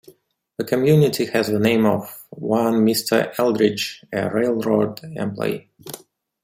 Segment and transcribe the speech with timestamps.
[0.57, 3.31] The community has the name of one Mr.
[3.37, 5.69] Aldrich, a railroad employee.